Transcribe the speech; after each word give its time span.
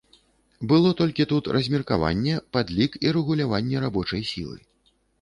Было 0.71 0.93
толькі 1.01 1.27
тут 1.33 1.51
размеркаванне, 1.59 2.35
падлік 2.57 2.91
і 3.05 3.15
рэгуляванне 3.21 3.77
рабочай 3.89 4.29
сілы. 4.35 4.57